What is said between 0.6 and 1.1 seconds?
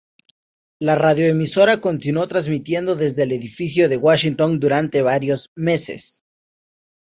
La